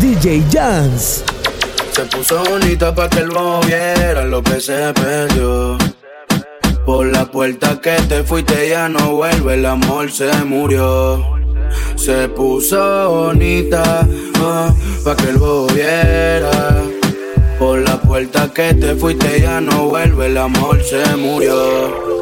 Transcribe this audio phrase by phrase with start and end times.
[0.00, 1.24] DJ Jans.
[1.92, 3.30] Se puso bonita para que él
[3.66, 5.76] viera lo que se perdió.
[6.86, 11.24] Por la puerta que te fuiste ya no vuelve, el amor se murió.
[11.96, 15.38] Se puso bonita uh, pa' que él
[15.74, 16.82] viera.
[17.58, 22.17] Por la puerta que te fuiste ya no vuelve, el amor se murió.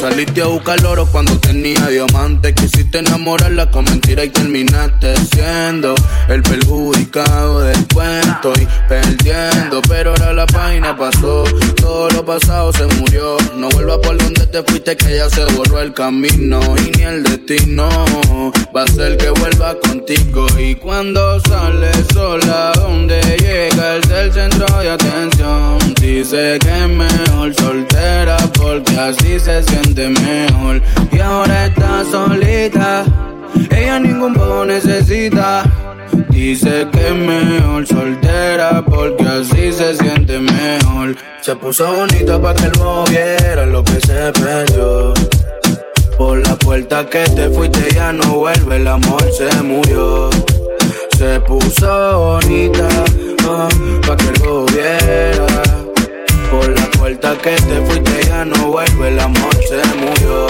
[0.00, 2.54] Saliste a buscar oro cuando tenía diamante.
[2.54, 5.94] Quisiste enamorarla con mentira y terminaste siendo
[6.28, 9.82] el perjudicado del cuento y perdiendo.
[9.82, 11.44] Pero ahora la página pasó,
[11.76, 13.36] todo lo pasado se murió.
[13.56, 17.22] No vuelvas por donde te fuiste, que ya se borró el camino y ni el
[17.22, 17.90] destino
[18.74, 20.46] va a ser que vuelva contigo.
[20.58, 25.69] Y cuando sale sola, donde llega es el centro de atención.
[26.12, 30.82] Dice que es mejor soltera porque así se siente mejor.
[31.12, 33.04] Y ahora está solita,
[33.70, 35.62] ella ningún poco necesita.
[36.30, 41.14] Dice que es mejor soltera porque así se siente mejor.
[41.42, 42.72] Se puso bonita para que él
[43.08, 45.14] viera lo que se perdió.
[46.18, 50.28] Por la puerta que te fuiste ya no vuelve, el amor se murió.
[51.16, 52.88] Se puso bonita
[53.48, 55.49] uh, pa' que él viera
[57.18, 60.46] que te fuiste ya no vuelve, el amor se murió.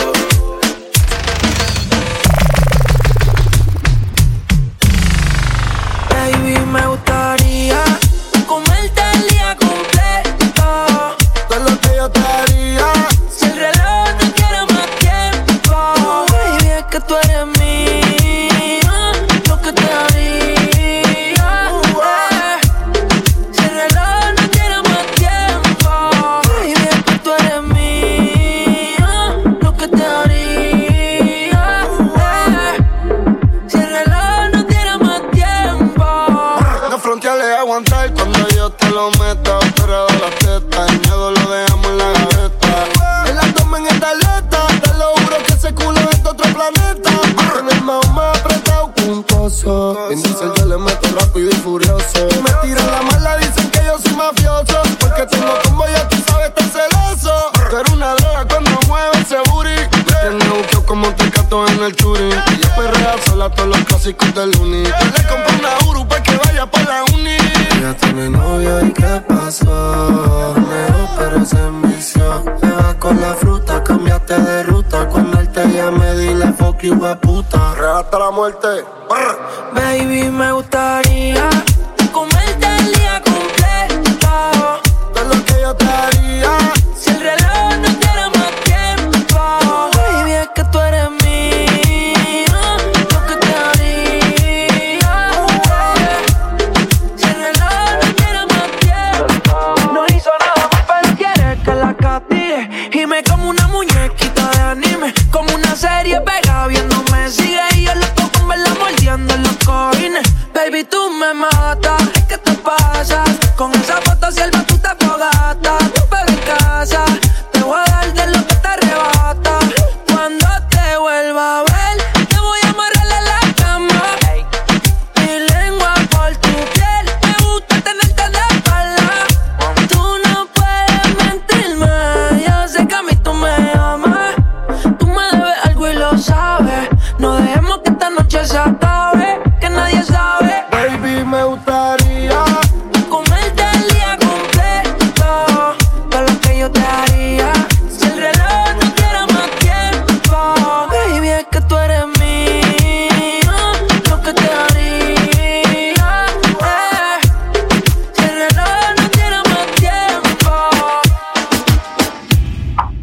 [6.11, 7.19] Baby, me gustaría
[63.80, 64.84] los clásicos del uni.
[64.84, 67.36] Le compré una Uru pa' que vaya pa' la uni.
[67.80, 70.54] Ya tiene novio y qué pasó.
[70.56, 72.44] Negó pero se envició.
[72.60, 75.08] Te vas con la fruta, cambiaste de ruta.
[75.08, 77.74] Cuando él te llame, dile fuck you, puta.
[77.74, 78.68] Regata la muerte.
[79.08, 79.74] Brr.
[79.74, 81.48] Baby, me gustaría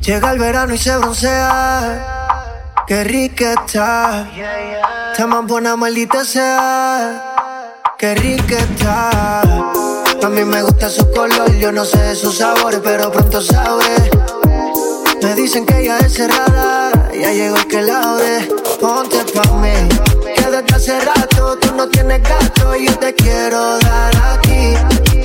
[0.08, 2.32] Llega el verano y se broncea.
[2.88, 4.26] Qué rica está.
[5.12, 7.76] Está más buena, maldita sea.
[7.98, 9.42] Qué rica está.
[9.42, 14.10] A mí me gusta su color, yo no sé de su sabor, pero pronto sabré.
[15.22, 18.48] Me dicen que ella es cerrada, ya llegó el que la ode.
[18.80, 19.90] Ponte pa' mí,
[20.38, 24.74] que desde hace rato tú no tienes gasto y yo te quiero dar aquí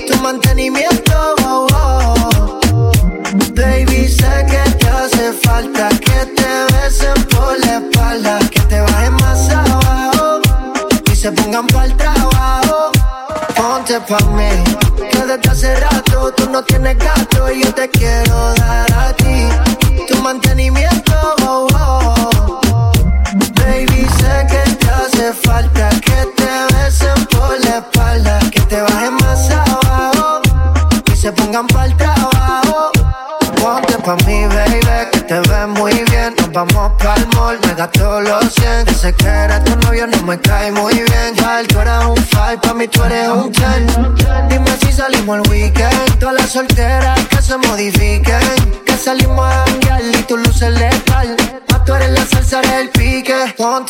[0.09, 1.37] tu mantenimiento.
[1.45, 2.03] oh, oh.
[3.55, 9.15] Baby, sé que te hace falta que te besen por la espalda, que te bajen
[9.15, 10.41] más abajo
[11.13, 12.91] y se pongan pa'l trabajo.
[13.57, 14.51] Ponte pa' mí,
[15.11, 19.37] que desde hace rato tú no tienes gasto y yo te quiero dar a ti
[20.09, 21.62] tu mantenimiento.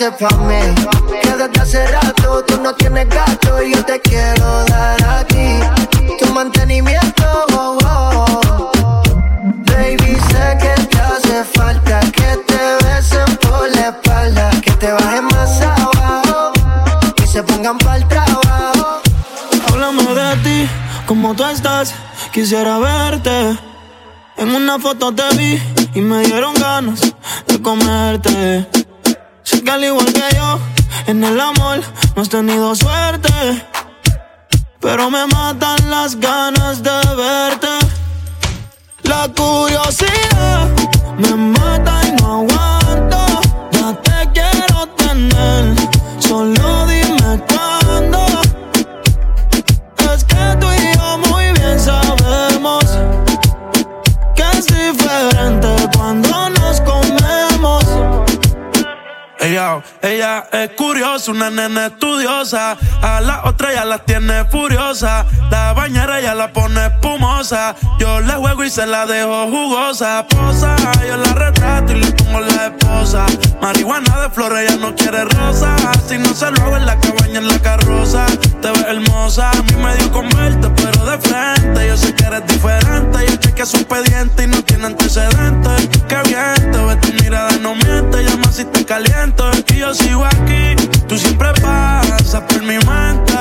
[0.02, 0.74] Ponte pa' mí.
[1.22, 5.60] Que desde hace rato tú no tienes gato y yo te quiero dar aquí.
[6.18, 9.02] Tu mantenimiento, oh, oh.
[9.66, 14.50] Baby, sé que te hace falta que te besen por la espalda.
[14.60, 16.52] Que te bajen más abajo
[17.22, 19.02] y se pongan para el trabajo.
[19.68, 20.68] Háblame de ti,
[21.06, 21.94] como tú estás,
[22.32, 23.56] quisiera verte.
[24.36, 25.62] En una foto te vi
[25.94, 27.00] y me dieron ganas
[27.46, 28.66] de comerte.
[29.52, 30.58] Sé que al igual que yo,
[31.06, 31.80] en el amor
[32.16, 33.32] no has tenido suerte.
[34.80, 37.68] Pero me matan las ganas de verte.
[39.02, 40.68] La curiosidad
[41.18, 43.40] me mata y no aguanto.
[43.72, 45.76] Ya te quiero tener,
[46.18, 48.26] solo dime cuándo.
[50.12, 52.84] Es que tú y yo muy bien sabemos
[54.34, 55.01] que es diferente
[59.42, 62.76] Ella, ella es curiosa, una nena estudiosa.
[63.02, 65.26] A la otra ya la tiene furiosa.
[65.50, 67.74] La bañera ya la pone espumosa.
[67.98, 70.24] Yo le juego y se la dejo jugosa.
[70.28, 70.76] Posa,
[71.08, 73.26] yo la retrato y le pongo la esposa.
[73.60, 75.74] Marihuana de flores, ella no quiere rosa.
[76.06, 78.26] Si no se lo hago en la cabaña, en la carroza.
[78.60, 81.88] Te ves hermosa, a mí me dio con verte, pero de frente.
[81.88, 83.26] Yo sé que eres diferente.
[83.28, 85.88] Yo chequeé su expediente y no tiene antecedentes.
[86.08, 88.22] Qué bien, te ves tu mirada, no miente.
[88.22, 88.84] Llama si te
[89.36, 89.74] caliento.
[89.74, 90.76] Y yo sigo aquí.
[91.08, 93.38] Tú siempre pasas por mi mente.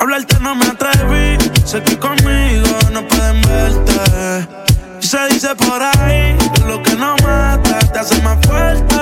[0.00, 1.38] Hablarte no me atreví.
[1.64, 4.48] Sé que conmigo no pueden verte.
[5.00, 8.96] Y se dice por ahí que lo que no mata te hace más fuerte.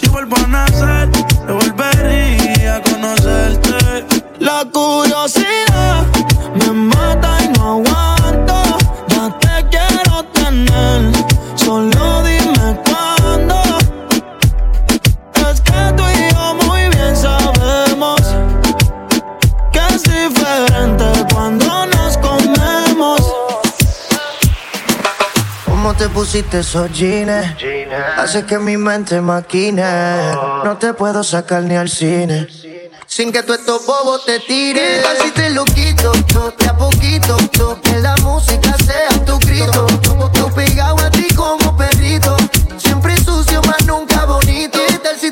[0.00, 4.04] Si vuelvo a nacer, te volvería a conocerte.
[4.38, 5.47] La curiosidad
[26.28, 27.56] pusiste esos jeans?
[28.18, 29.82] Hace que mi mente maquine.
[30.62, 32.46] No te puedo sacar ni al cine.
[33.06, 35.06] Sin que tú estos bobos te tires.
[35.06, 36.12] Así te lo quito,
[36.58, 37.36] de a poquito.
[37.82, 39.86] que la música sea tu grito.
[40.02, 42.36] Tú pegado a ti como perrito.
[42.76, 44.78] Siempre sucio, más nunca bonito.
[44.86, 45.30] ¿Qué tal si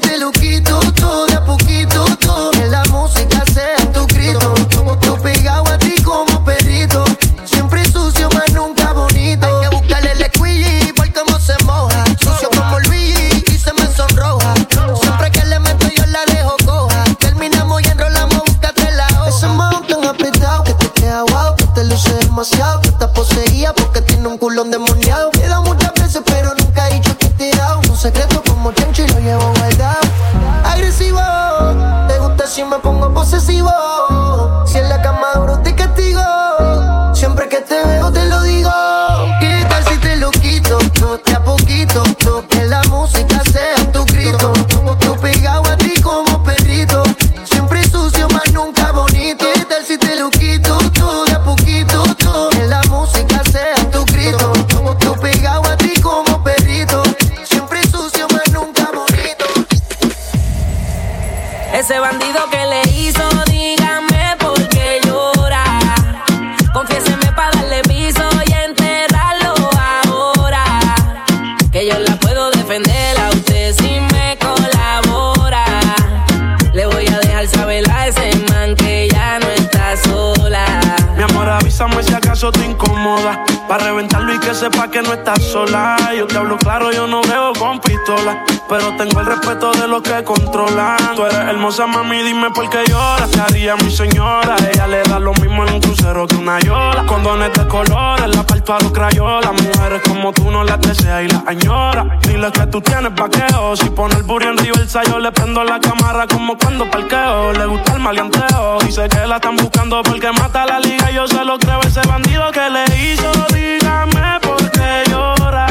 [84.57, 85.97] sepa que no estás sola.
[86.17, 88.43] Yo te hablo claro, yo no veo con pistola.
[88.69, 91.15] Pero tengo el respeto de los que controlan.
[91.15, 93.31] Tú eres hermosa, mami, dime por qué lloras.
[93.31, 94.57] Te haría mi señora.
[94.73, 97.05] Ella le da lo mismo en un crucero que una yola.
[97.07, 99.53] Condones de colores, la parto a los crayolas.
[99.53, 102.19] Mujeres como tú no las deseas y las añora.
[102.23, 103.77] Dile que tú tienes vaqueo.
[103.77, 107.53] Si pone el burro en reversa, yo le prendo la cámara como cuando parqueo.
[107.53, 108.79] Le gusta el maleanteo.
[108.81, 111.11] Dice que la están buscando porque mata la liga.
[111.11, 113.31] Yo se lo creo, ese bandido que le hizo.
[113.53, 114.46] Dígame
[114.77, 115.67] qué llora.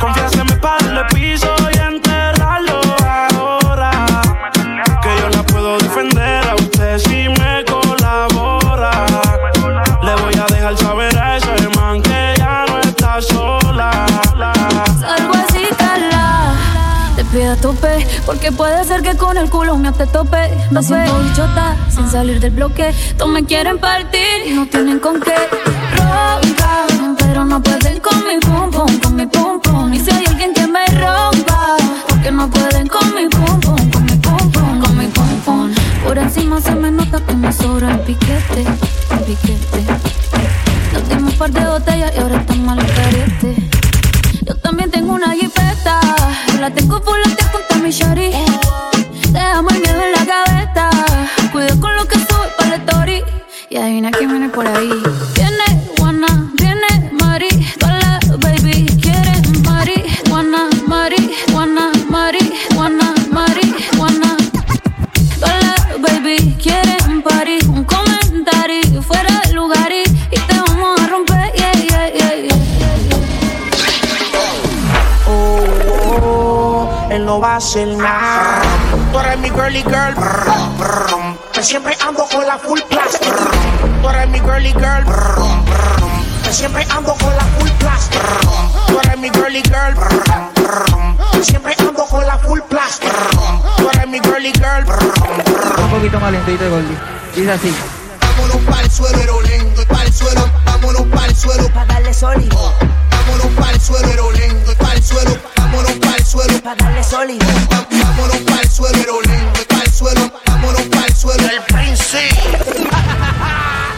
[0.00, 3.90] Confiáseme para darle piso y enterrarlo ahora.
[5.02, 8.92] Que yo la puedo defender a usted si me colabora.
[10.02, 14.06] Le voy a dejar saber a ese man que ya no está sola.
[15.00, 16.54] Salgo así, cala.
[17.16, 18.06] Te pido a tope.
[18.26, 20.50] Porque puede ser que con el culo me te tope.
[20.70, 22.94] Me siento bichota sin salir del bloque.
[23.16, 25.34] Todos me quieren partir y no tienen con qué.
[27.50, 29.92] No pueden con mi pum pum, con mi pum pum.
[29.92, 31.76] Y si hay alguien que me rompa,
[32.06, 35.74] porque no pueden con mi pum pum, con mi pum pum, con mi pum pum.
[36.04, 39.84] Por encima se me nota que me sobra el piquete, el piquete.
[40.92, 43.56] Nos dimos un par de botellas y ahora estamos al carete.
[44.42, 45.98] Yo también tengo una jipeta,
[46.60, 48.30] la tengo por la junto a mi shari.
[49.32, 50.90] Dejamos el miedo en la gaveta,
[51.50, 53.24] cuido con lo que sube para el story.
[53.70, 55.02] Y adivina quién viene por ahí.
[94.40, 94.84] Girly girl.
[95.84, 96.96] Un poquito más lentito, Goldie.
[97.34, 97.74] Dice así.
[98.20, 102.14] Vámonos para el suelo, pero lento, para el suelo, vámonos para el suelo, Pa' darle
[102.14, 102.74] sólido,
[103.20, 107.04] vámonos para el suelo, pero lento, para el suelo, vámonos para el suelo, pa' darle
[107.04, 107.46] sólido.
[107.70, 111.48] vámonos para el suelo, pero lento, para el suelo, vámonos para el suelo.
[111.48, 112.28] El príncipe.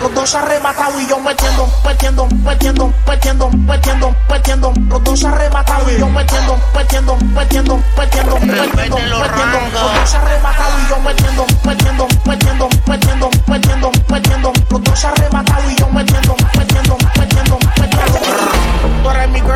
[0.00, 4.72] Los dos arrebatados y yo metiendo, metiendo, metiendo, metiendo, metiendo, metiendo.
[4.88, 9.68] Los dos arrebatados y yo metiendo, metiendo, metiendo, metiendo, metiendo, metiendo.
[9.70, 14.52] Los dos arrebatados y yo metiendo, metiendo, metiendo, metiendo, metiendo, metiendo.
[14.70, 16.36] Los dos arrebatados y yo metiendo,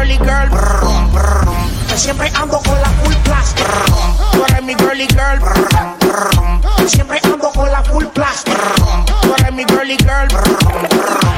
[0.07, 0.49] girly girl.
[1.89, 3.67] Que siempre ando con la full plastic.
[4.33, 5.41] Tú eres mi girly girl.
[6.77, 8.57] Que siempre ando con la full plastic.
[9.23, 11.36] Tú eres mi girly girl.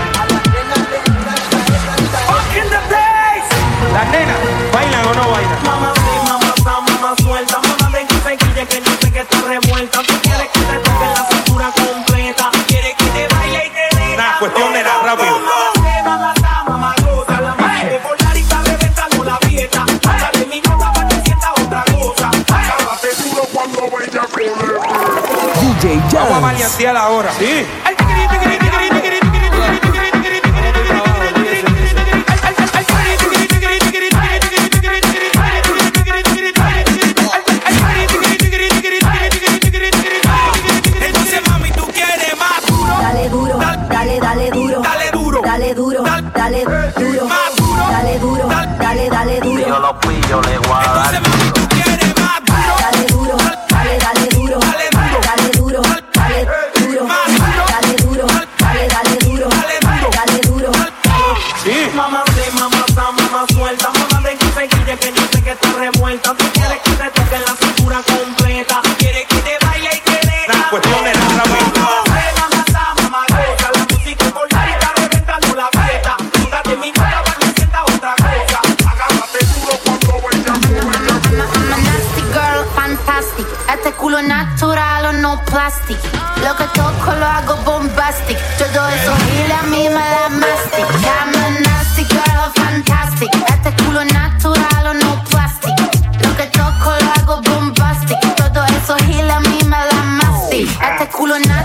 [26.96, 27.32] Ahora.
[27.38, 27.64] Sí.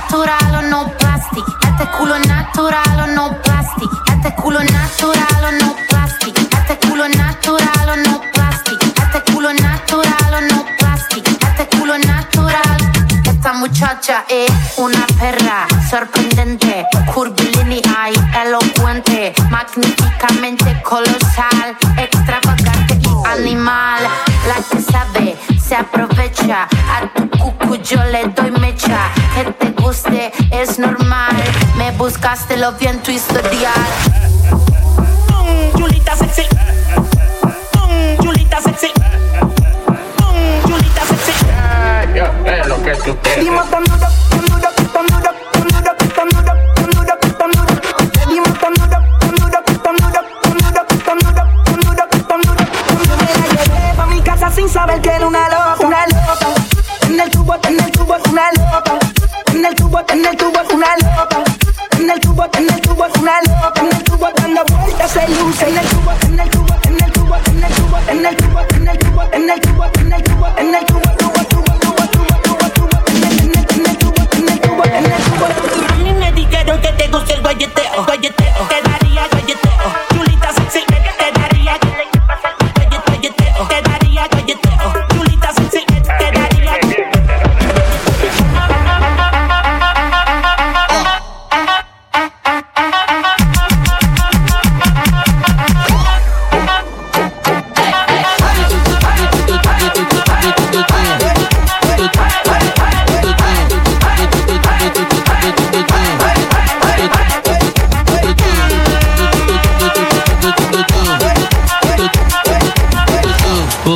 [0.03, 1.45] Natural o no plastic.
[1.63, 3.89] Este culo natural o no plastic.
[4.12, 6.38] Este culo natural o no plastic.
[6.38, 8.79] Este culo natural o no plastic.
[8.83, 11.25] Este culo natural o no plastic.
[11.27, 12.77] Este culo natural.
[13.25, 24.03] Esta muchacha es una perra sorprendente, curvilínea y elocuente, magníficamente colosal, extravagante y animal.
[24.48, 26.67] La que sabe se aprovecha.
[26.89, 29.10] A tu cucu yo le doy mecha.
[29.36, 29.73] Que
[30.50, 31.35] es normal.
[31.77, 33.71] Me buscaste lo bien tu historial.
[35.29, 36.41] Mm, Julita sexy.
[37.75, 38.88] Mm, Julita sexy.
[40.17, 41.33] Mm, Julita sexy.
[43.39, 43.92] Dimos tan duro, tan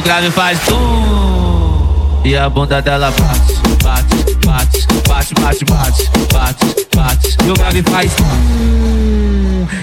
[0.08, 7.38] grave faz tum E a bunda dela bate, bate, bate, bate, bate, bate, bate, bate
[7.46, 8.24] E o grave faz tum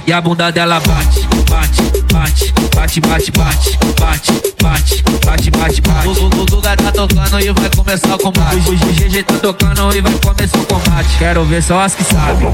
[0.07, 6.09] E a bunda dela bate, bate, bate, bate, bate, bate, bate, bate, bate, bate, bate.
[6.09, 8.57] O Guga tá tocando e vai começar o combate.
[8.71, 11.19] O GG tá tocando e vai começar o combate.
[11.19, 12.49] Quero ver só as que sabem.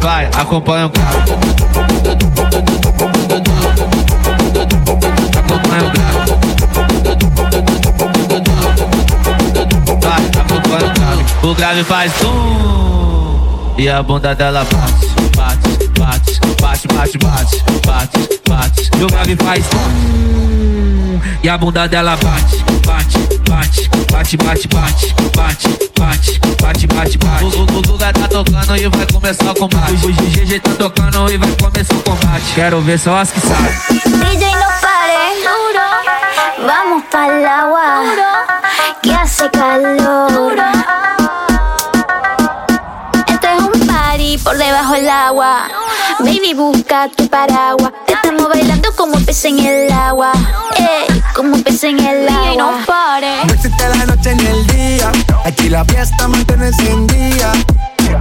[0.00, 1.24] Vai, acompanha o cara.
[11.44, 18.40] O grave faz tu e a bunda dela bate, bate, bate, bate, bate, bate, bate,
[18.48, 18.90] bate.
[18.98, 19.76] E o grave faz tu
[21.42, 27.44] e a bunda dela bate, bate, bate, bate, bate, bate, bate, bate, bate, bate, bate.
[27.44, 30.06] O lugar tá tocando e vai começar o combate.
[30.06, 32.54] O GG tá tocando e vai começar o combate.
[32.54, 33.74] Quero ver só as que sabem.
[34.00, 35.44] DJ não pare,
[36.66, 38.24] vamos para el
[39.02, 40.33] que hace calor.
[44.94, 45.68] el agua.
[46.20, 47.92] Baby, busca tu paraguas.
[48.06, 50.32] Estamos bailando como pez en el agua.
[50.76, 52.52] Ey, como pez en el agua.
[52.52, 53.44] Y no pare.
[53.44, 55.12] No existe la noche ni el día.
[55.44, 57.52] Aquí la fiesta mantiene sin día.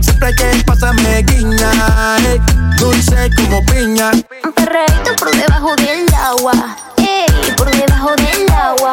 [0.02, 1.72] Siempre que pasa me guiña.
[2.78, 4.12] Dulce como piña.
[4.44, 6.54] Un perreito por debajo del agua.
[6.98, 8.92] Ey, por debajo del agua.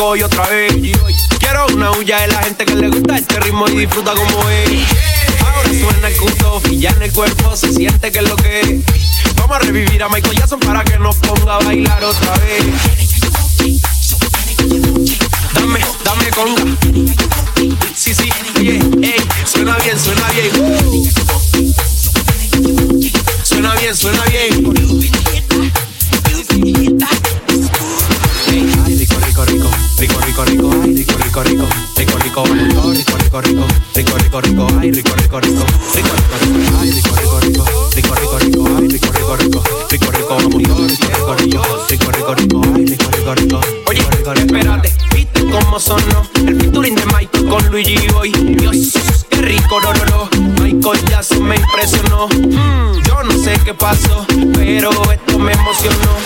[0.00, 0.74] Otra vez.
[1.38, 4.70] Quiero una huya de la gente que le gusta este ritmo y disfruta como es.
[5.40, 8.60] Ahora suena el cuto y ya en el cuerpo se siente que es lo que
[8.60, 8.80] es.
[9.36, 12.64] Vamos a revivir a Michael Jackson para que nos ponga a bailar otra vez.
[15.54, 16.64] Dame, dame conga.
[17.94, 20.50] Sí, sí, ey, suena bien, suena bien.
[23.44, 24.72] Suena bien, suena bien.
[30.44, 34.66] Rico, rico, ay, rico, rico, rico, rico, rico, rico, rico, rico, rico, rico, rico, rico,
[34.78, 39.10] ay, rico, rico, rico, rico, rico, ay, rico, rico, rico, rico, rico, rico, ay, rico,
[39.12, 43.60] rico, rico, rico, rico, rico, rico, rico, rico, rico, ay, rico, rico, rico.
[43.88, 44.00] Oye,
[44.34, 48.32] espérate, ¿viste cómo sonó el featuring de Michael con Luigi Boy?
[48.32, 48.92] Dios,
[49.28, 50.62] qué rico, no, no, no.
[50.62, 52.28] Michael Jackson me impresionó.
[52.28, 54.24] Mm, yo no sé qué pasó,
[54.54, 56.16] pero esto me emocionó.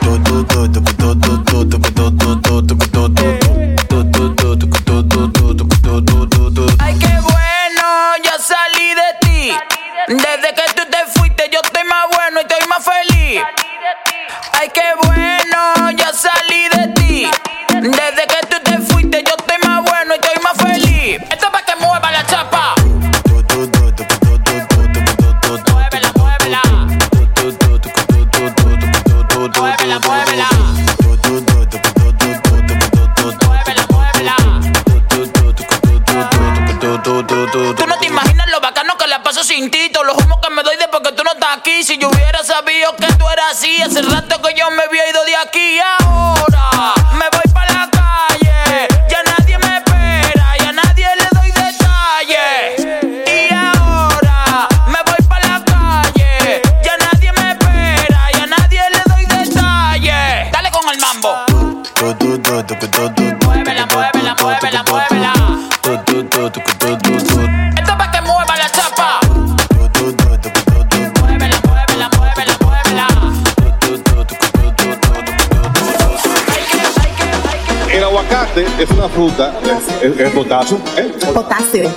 [78.31, 80.77] aguacate es una fruta, es, es- es potasio.
[80.97, 81.11] ¿eh?
[81.33, 81.91] Potasio.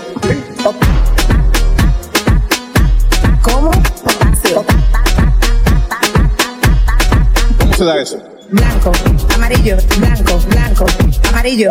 [3.43, 3.71] ¿Cómo?
[3.71, 4.65] Potasio.
[7.59, 8.19] ¿Cómo se da eso?
[8.51, 8.93] Blanco,
[9.35, 10.87] amarillo, blanco, blanco,
[11.31, 11.71] amarillo,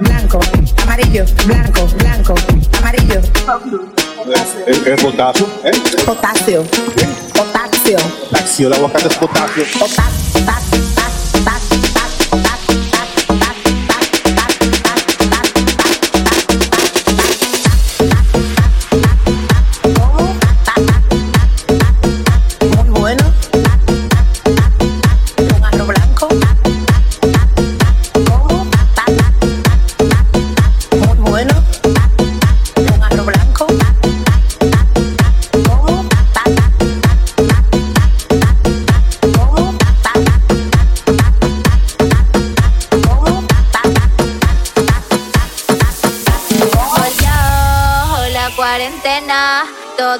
[0.00, 0.40] blanco,
[0.82, 2.34] amarillo, blanco, blanco,
[2.78, 3.20] amarillo.
[4.34, 5.46] Es, es- es potasio.
[5.64, 5.72] ¿eh?
[6.06, 6.64] Potasio.
[7.34, 7.98] Potasio.
[8.30, 9.64] La acción del aguacate es potasio.
[9.80, 10.93] Muy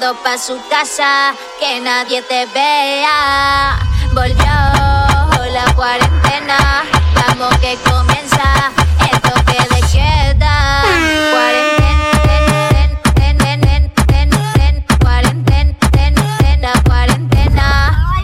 [0.05, 3.79] todo pa' su casa, que nadie te vea.
[4.13, 4.53] Volvió
[5.51, 6.83] la cuarentena,
[7.15, 8.71] vamos que comienza
[9.11, 10.83] el toque de queda.
[11.33, 12.69] Cuarentena,
[13.15, 18.21] ten, ten, ten, ten, ten, cuarentena, ten, ten, la cuarentena,